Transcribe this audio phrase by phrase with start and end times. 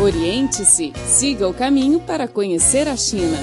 [0.00, 3.36] Oriente-se, siga o caminho para conhecer a China.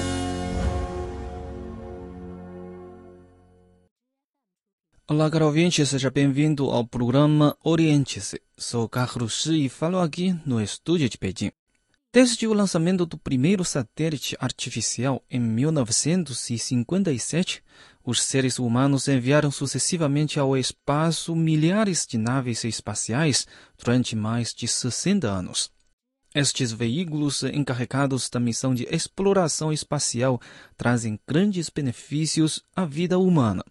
[5.06, 8.40] Olá, caro ouvinte, seja bem-vindo ao programa Oriente-se.
[8.56, 11.52] Sou Carlos Shi e falo aqui no estúdio de Pequim.
[12.10, 17.62] Desde o lançamento do primeiro satélite artificial em 1957,
[18.02, 23.46] os seres humanos enviaram sucessivamente ao espaço milhares de naves espaciais
[23.76, 25.75] durante mais de 60 anos.
[26.38, 30.38] Estes veículos encarregados da missão de exploração espacial
[30.76, 33.64] trazem grandes benefícios à vida humana.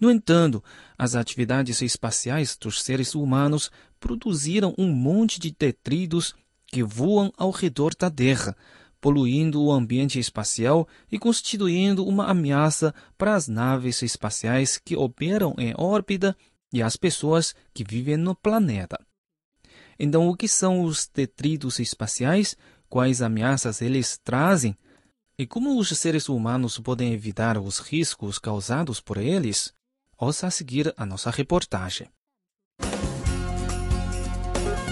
[0.00, 0.60] No entanto,
[0.98, 6.34] as atividades espaciais dos seres humanos produziram um monte de detritos
[6.66, 8.56] que voam ao redor da Terra,
[9.00, 15.72] poluindo o ambiente espacial e constituindo uma ameaça para as naves espaciais que operam em
[15.78, 16.36] órbita
[16.72, 18.98] e as pessoas que vivem no planeta.
[19.98, 22.56] Então, o que são os detritos espaciais?
[22.88, 24.76] Quais ameaças eles trazem?
[25.38, 29.72] E como os seres humanos podem evitar os riscos causados por eles?
[30.16, 32.08] Ouça a seguir a nossa reportagem.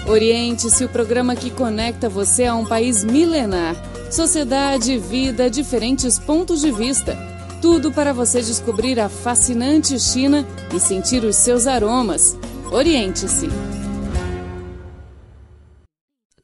[0.05, 3.75] Oriente-se o programa que conecta você a um país milenar.
[4.11, 7.17] Sociedade, vida, diferentes pontos de vista.
[7.61, 12.37] Tudo para você descobrir a fascinante China e sentir os seus aromas.
[12.69, 13.47] Oriente-se.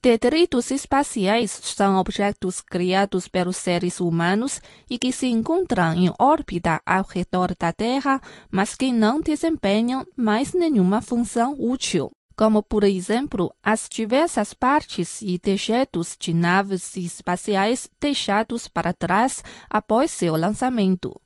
[0.02, 7.04] Detritos espaciais são objetos criados pelos seres humanos e que se encontram em órbita ao
[7.04, 13.90] redor da Terra, mas que não desempenham mais nenhuma função útil, como, por exemplo, as
[13.92, 21.20] diversas partes e dejetos de naves espaciais deixados para trás após seu lançamento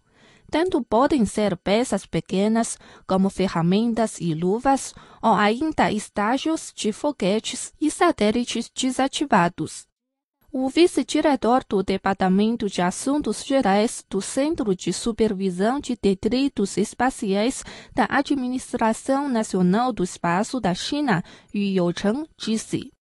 [0.54, 7.90] tanto podem ser peças pequenas, como ferramentas e luvas, ou ainda estágios de foguetes e
[7.90, 9.88] satélites desativados.
[10.52, 18.06] O vice-diretor do Departamento de Assuntos Gerais do Centro de Supervisão de Detritos Espaciais da
[18.08, 22.93] Administração Nacional do Espaço da China, Yu Youcheng, disse.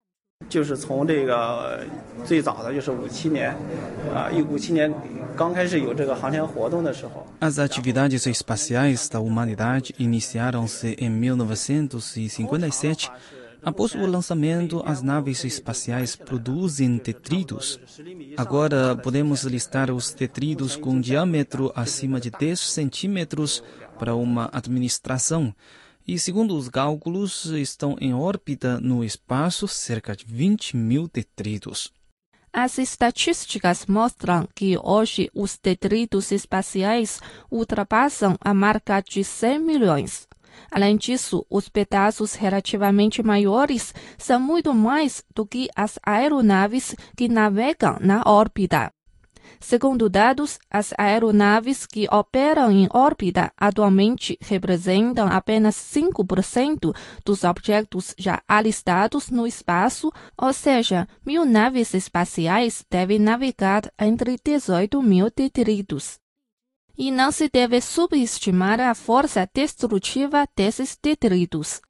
[0.49, 1.83] 就是从这个
[2.23, 3.53] 最早的就是五七年，
[4.13, 4.93] 啊，一五七年
[5.35, 7.25] 刚开始有这个航天活动的时候。
[7.41, 13.09] As atividades espaciais da humanidade iniciaram-se em 1957.
[13.63, 17.77] Após o lançamento, as naves espaciais produzem detritos.
[18.37, 23.61] Agora podemos listar os detritos com diâmetro acima de 10 centímetros
[23.99, 25.53] para uma administração
[26.06, 31.92] e, segundo os cálculos, estão em órbita no espaço cerca de 20 mil detritos.
[32.52, 37.18] As estatísticas mostram que hoje os detritos espaciais
[37.50, 40.28] ultrapassam a marca de 100 milhões.
[40.70, 47.96] Além disso, os pedaços relativamente maiores são muito mais do que as aeronaves que navegam
[48.00, 48.92] na órbita.
[49.60, 56.94] Segundo dados, as aeronaves que operam em órbita atualmente representam apenas 5%
[57.24, 65.02] dos objetos já alistados no espaço, ou seja, mil naves espaciais devem navegar entre 18
[65.02, 66.18] mil detritos.
[66.96, 71.80] E não se deve subestimar a força destrutiva desses detritos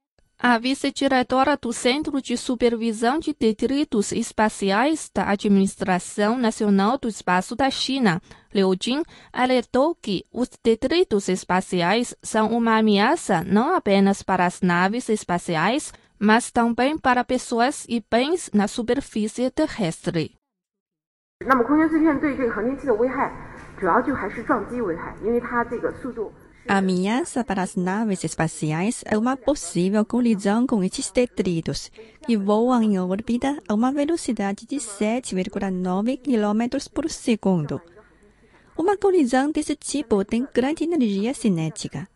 [0.42, 7.68] A vice-diretora do Centro de Supervisão de Detritos Espaciais da Administração Nacional do Espaço da
[7.70, 8.22] China,
[8.54, 9.02] Liu Jin,
[9.32, 16.52] alertou que os detritos espaciais são uma ameaça não apenas para as naves espaciais, mas
[16.52, 20.36] também para pessoas e bens na superfície terrestre.
[21.44, 23.32] 那么空间碎片对这个航天器的危害，
[23.78, 26.32] 主要就还是撞击危害，因为它这个速度。
[26.67, 31.91] A ameaça para as naves espaciais é uma possível colisão com estes detritos,
[32.25, 37.81] que voam em órbita a uma velocidade de 7,9 km por segundo.
[38.77, 42.07] Uma colisão desse tipo tem grande energia cinética.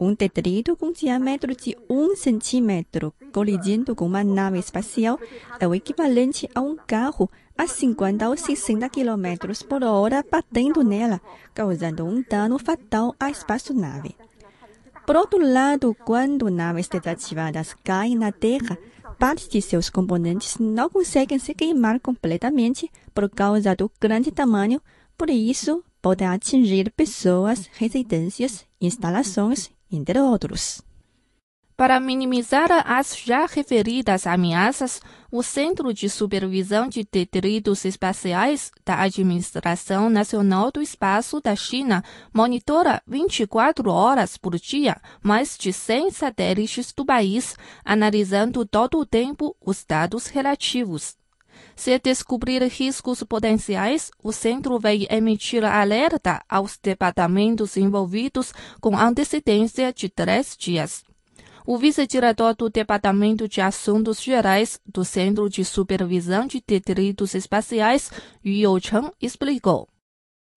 [0.00, 5.20] Um detrito com diâmetro de 1 centímetro colidindo com uma nave espacial
[5.60, 11.20] é o equivalente a um carro a 50 ou 60 km por hora batendo nela,
[11.52, 14.16] causando um dano fatal à espaçonave.
[15.06, 18.78] Por outro lado, quando naves desativadas caem na Terra,
[19.18, 24.80] parte de seus componentes não conseguem se queimar completamente por causa do grande tamanho,
[25.18, 30.82] por isso podem atingir pessoas, residências, instalações, entre outros.
[31.80, 35.00] Para minimizar as já referidas ameaças,
[35.32, 42.04] o Centro de Supervisão de Detritos Espaciais da Administração Nacional do Espaço da China
[42.34, 49.56] monitora 24 horas por dia mais de 100 satélites do país, analisando todo o tempo
[49.58, 51.19] os dados relativos.
[51.75, 60.07] Se descobrir riscos potenciais, o centro vai emitir alerta aos departamentos envolvidos com antecedência de
[60.09, 61.03] três dias.
[61.67, 68.11] O vice-diretor do Departamento de Assuntos Gerais do Centro de Supervisão de Detritos Espaciais,
[68.43, 69.89] Yu Youcheng, explicou.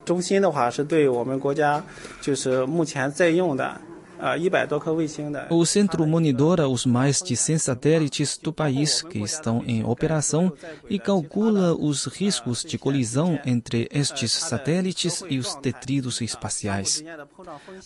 [0.04, 1.84] 中心的话是对我们国家
[2.22, 3.78] 就是目前在用的
[5.49, 10.51] o centro monitora os mais de 100 satélites do país que estão em operação
[10.89, 17.03] e calcula os riscos de colisão entre estes satélites e os detritos espaciais.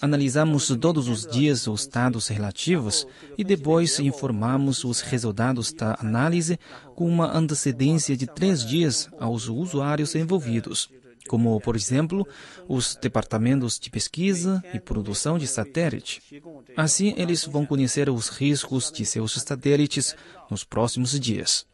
[0.01, 3.07] Analisamos todos os dias os dados relativos
[3.38, 6.59] e depois informamos os resultados da análise
[6.95, 10.89] com uma antecedência de três dias aos usuários envolvidos
[11.27, 12.27] como, por exemplo,
[12.68, 16.21] os departamentos de pesquisa e produção de satélite.
[16.75, 20.15] Assim, eles vão conhecer os riscos de seus satélites
[20.50, 21.65] nos próximos dias.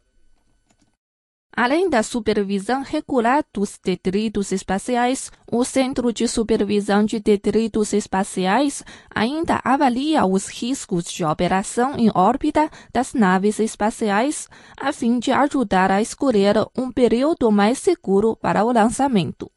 [1.55, 8.83] Além da supervisão regular dos detritos espaciais, o Centro de Supervisão de Detritos Espaciais
[9.13, 15.91] ainda avalia os riscos de operação em órbita das naves espaciais, a fim de ajudar
[15.91, 19.51] a escolher um período mais seguro para o lançamento.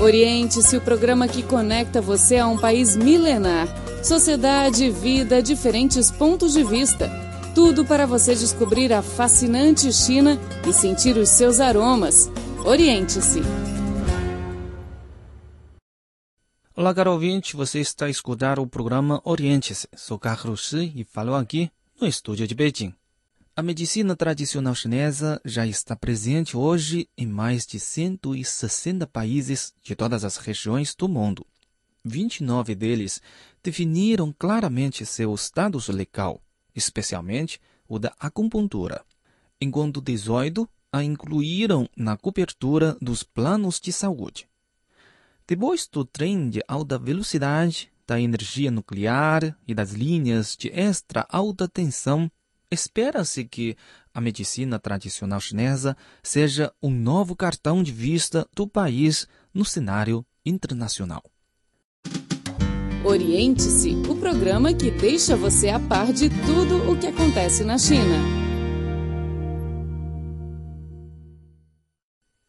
[0.00, 3.68] Oriente-se o programa que conecta você a um país milenar.
[4.02, 11.16] Sociedade, vida, diferentes pontos de vista tudo para você descobrir a fascinante China e sentir
[11.16, 12.30] os seus aromas.
[12.64, 13.40] Oriente-se!
[16.74, 19.86] Olá, caro ouvinte, você está a escutar o programa Oriente-se.
[19.94, 21.70] Sou Carlos Shi e falo aqui
[22.00, 22.94] no estúdio de Beijing.
[23.54, 30.24] A medicina tradicional chinesa já está presente hoje em mais de 160 países de todas
[30.24, 31.44] as regiões do mundo.
[32.02, 33.20] 29 deles
[33.62, 36.40] definiram claramente seu status legal
[36.74, 39.04] especialmente o da acupuntura,
[39.60, 44.48] enquanto 18 a incluíram na cobertura dos planos de saúde.
[45.46, 51.66] Depois do trem de alta velocidade, da energia nuclear e das linhas de extra alta
[51.68, 52.30] tensão,
[52.70, 53.76] espera-se que
[54.12, 61.22] a medicina tradicional chinesa seja um novo cartão de vista do país no cenário internacional.
[63.04, 68.14] Oriente-se, o programa que deixa você a par de tudo o que acontece na China.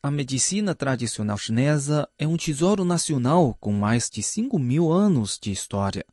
[0.04, 5.52] A medicina tradicional chinesa é um tesouro nacional com mais de 5 mil anos de
[5.52, 6.06] história.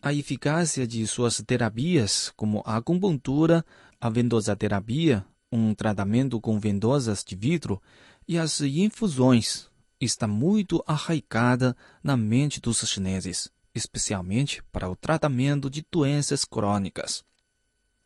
[0.00, 3.64] A eficácia de suas terapias, como a acupuntura,
[4.00, 7.82] a vendosa-terapia, um tratamento com vendosas de vidro
[8.28, 9.66] e as infusões,
[10.00, 17.24] está muito arraigada na mente dos chineses especialmente para o tratamento de doenças crônicas.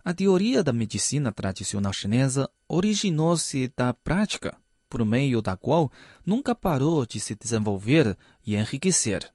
[0.05, 4.57] A teoria da medicina tradicional chinesa originou-se da prática,
[4.89, 5.91] por meio da qual
[6.25, 9.31] nunca parou de se desenvolver e enriquecer.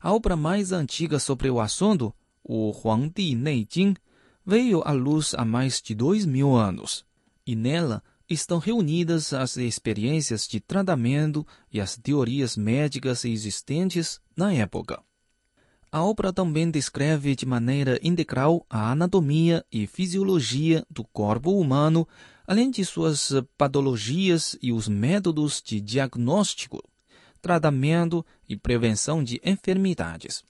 [0.00, 3.94] A obra mais antiga sobre o assunto, o Huangdi Neijing,
[4.44, 7.04] veio à luz há mais de dois mil anos,
[7.44, 15.02] e nela estão reunidas as experiências de tratamento e as teorias médicas existentes na época.
[15.90, 22.06] A obra também descreve de maneira integral a anatomia e fisiologia do corpo humano,
[22.46, 26.82] além de suas patologias e os métodos de diagnóstico,
[27.40, 30.42] tratamento e prevenção de enfermidades,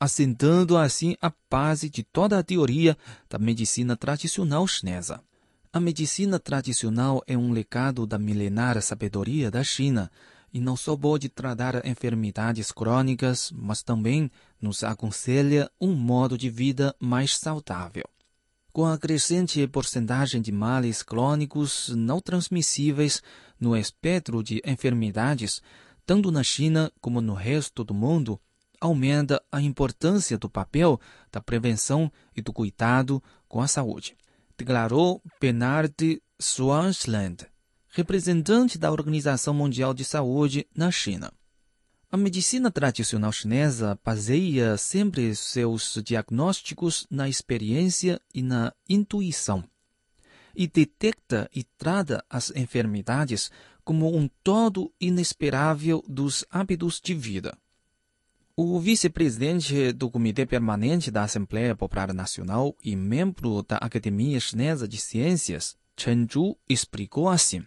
[0.00, 2.96] assentando assim a base de toda a teoria
[3.28, 5.22] da medicina tradicional chinesa.
[5.70, 10.10] A medicina tradicional é um legado da milenar sabedoria da China
[10.58, 14.28] e não só pode tratar enfermidades crônicas, mas também
[14.60, 18.02] nos aconselha um modo de vida mais saudável.
[18.72, 23.22] Com a crescente porcentagem de males crônicos não transmissíveis
[23.60, 25.62] no espectro de enfermidades,
[26.04, 28.40] tanto na China como no resto do mundo,
[28.80, 31.00] aumenta a importância do papel
[31.30, 34.16] da prevenção e do cuidado com a saúde,
[34.56, 37.46] declarou Bernard Swansland,
[37.90, 41.32] representante da Organização Mundial de Saúde na China.
[42.10, 49.62] A medicina tradicional chinesa baseia sempre seus diagnósticos na experiência e na intuição,
[50.56, 53.50] e detecta e trata as enfermidades
[53.84, 57.56] como um todo inesperável dos hábitos de vida.
[58.56, 64.96] O vice-presidente do Comitê Permanente da Assembleia Popular Nacional e membro da Academia Chinesa de
[64.96, 67.64] Ciências, Chen Zhu, explicou assim.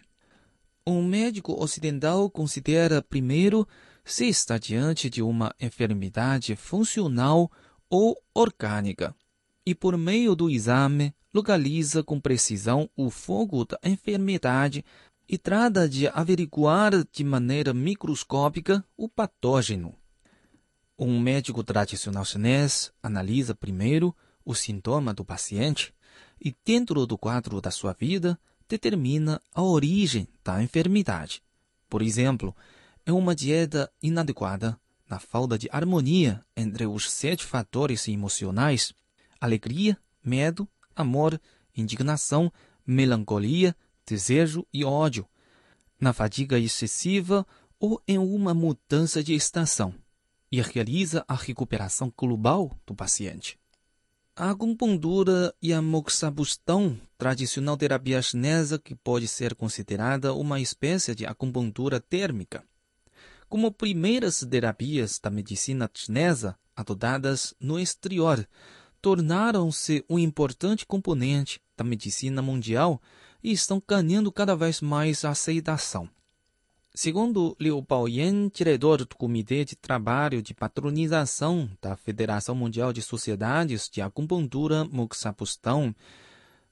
[0.86, 3.66] Um médico ocidental considera primeiro
[4.04, 7.50] se está diante de uma enfermidade funcional
[7.88, 9.14] ou orgânica.
[9.64, 14.84] e, por meio do exame, localiza com precisão o fogo da enfermidade
[15.28, 19.94] e trata de averiguar de maneira microscópica o patógeno.
[20.98, 25.94] Um médico tradicional chinês analisa primeiro o sintoma do paciente
[26.40, 28.38] e, dentro do quadro da sua vida,
[28.72, 31.42] determina a origem da enfermidade.
[31.90, 32.56] Por exemplo,
[33.04, 38.94] é uma dieta inadequada, na falta de harmonia entre os sete fatores emocionais:
[39.38, 41.38] alegria, medo, amor,
[41.76, 42.50] indignação,
[42.86, 43.76] melancolia,
[44.06, 45.26] desejo e ódio,
[46.00, 47.46] na fadiga excessiva
[47.78, 49.94] ou em uma mudança de estação,
[50.50, 53.58] e realiza a recuperação global do paciente.
[54.34, 61.26] A acupuntura e a moxabustão, tradicional terapia chinesa que pode ser considerada uma espécie de
[61.26, 62.64] acupuntura térmica,
[63.46, 68.48] como primeiras terapias da medicina chinesa adotadas no exterior,
[69.02, 73.02] tornaram-se um importante componente da medicina mundial
[73.44, 76.08] e estão ganhando cada vez mais aceitação.
[76.94, 83.88] Segundo Liu Baoyan, diretor do Comitê de Trabalho de Patronização da Federação Mundial de Sociedades
[83.88, 85.94] de Acupuntura Moxapustão,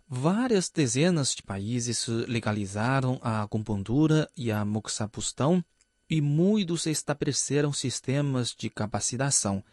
[0.06, 5.64] várias dezenas de países legalizaram a acupuntura e a moxapustão
[6.08, 9.64] e muitos estabeleceram sistemas de capacitação.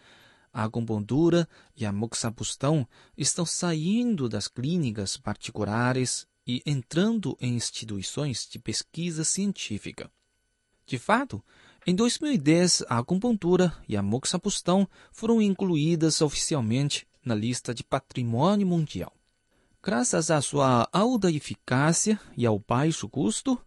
[0.54, 2.88] A acupuntura e a moxapustão
[3.18, 10.10] estão saindo das clínicas particulares e entrando em instituições de pesquisa científica.
[10.88, 11.44] De fato,
[11.86, 19.14] em 2010, a acupuntura e a moxapustão foram incluídas oficialmente na lista de patrimônio mundial.
[19.84, 23.62] Graças à sua alta eficácia e ao baixo custo,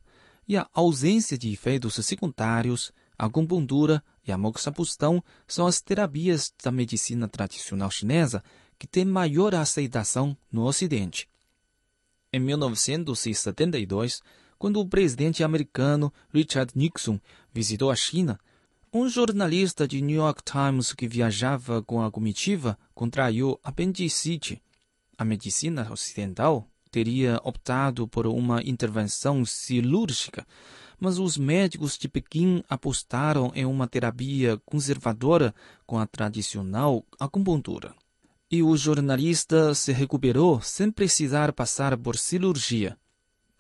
[0.49, 6.73] e à ausência de efeitos secundários, a acupuntura e a moxapustão são as terapias da
[6.73, 8.43] medicina tradicional chinesa
[8.79, 11.29] que têm maior aceitação no Ocidente.
[12.33, 14.23] Em 1972,
[14.61, 17.19] quando o presidente americano Richard Nixon
[17.51, 18.39] visitou a China,
[18.93, 24.61] um jornalista de New York Times que viajava com a comitiva contraiu apendicite.
[25.17, 30.47] A medicina ocidental teria optado por uma intervenção cirúrgica,
[30.99, 35.55] mas os médicos de Pequim apostaram em uma terapia conservadora
[35.87, 37.95] com a tradicional acupuntura.
[38.51, 42.99] E o jornalista se recuperou sem precisar passar por cirurgia.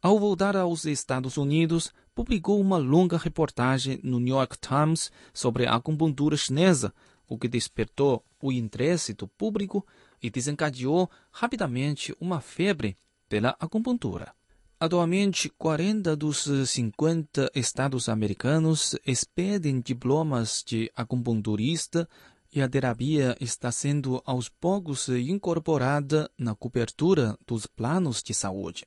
[0.02, 5.74] Ao voltar aos Estados Unidos, publicou uma longa reportagem no New York Times sobre a
[5.74, 6.94] acupuntura chinesa,
[7.28, 9.86] o que despertou o interesse do público
[10.22, 12.96] e desencadeou rapidamente uma febre
[13.28, 14.32] pela acupuntura.
[14.80, 22.08] Atualmente, 40 dos 50 estados americanos expedem diplomas de acupunturista
[22.50, 28.86] e a terapia está sendo aos poucos incorporada na cobertura dos planos de saúde.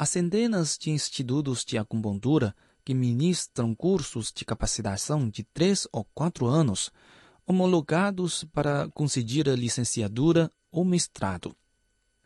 [0.00, 6.46] Há centenas de institutos de acupuntura que ministram cursos de capacitação de três ou quatro
[6.46, 6.92] anos,
[7.44, 11.52] homologados para conceder a licenciatura ou mestrado.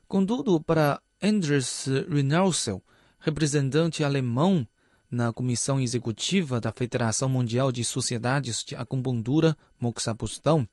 [0.07, 2.85] Contudo, para Andres Rinalsel,
[3.19, 4.69] representante alemão
[5.11, 10.69] na Comissão Executiva da Federação Mundial de Sociedades de Acupuntura Moxabustão,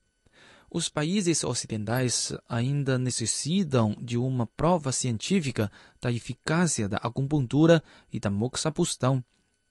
[0.71, 7.81] os países ocidentais ainda necessitam de uma prova científica da eficácia da acupuntura
[8.13, 9.23] e da moxapustão,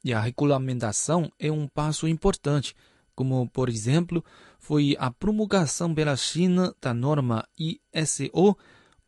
[0.05, 2.75] e a regulamentação é um passo importante,
[3.15, 4.25] como, por exemplo,
[4.59, 8.57] foi a promulgação pela China da norma ISO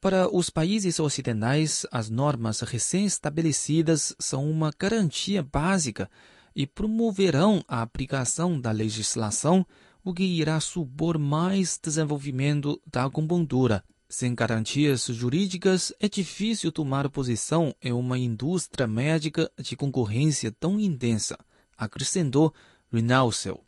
[0.00, 6.08] Para os países ocidentais, as normas recém-estabelecidas são uma garantia básica
[6.54, 9.66] e promoverão a aplicação da legislação,
[10.04, 13.82] o que irá supor mais desenvolvimento da acupuntura.
[14.08, 21.36] Sem garantias jurídicas, é difícil tomar posição em uma indústria médica de concorrência tão intensa,
[21.76, 22.54] acrescentou
[22.92, 23.64] Rinalsel.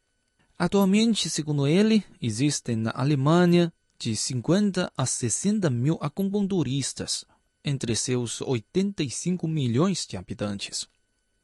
[0.58, 7.26] Atualmente, segundo ele, existem na Alemanha de 50 a 60 mil acupunturistas,
[7.62, 10.88] entre seus 85 milhões de habitantes.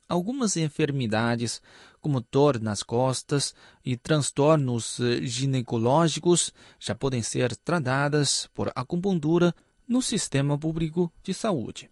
[0.08, 1.60] Algumas enfermidades,
[2.00, 3.54] como dor nas costas
[3.84, 9.54] e transtornos ginecológicos, já podem ser tratadas por acupuntura
[9.86, 11.90] no sistema público de saúde.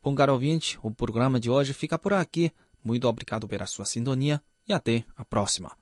[0.00, 2.52] Bom, caro ouvinte, o programa de hoje fica por aqui.
[2.84, 5.81] Muito obrigado pela sua sintonia e até a próxima.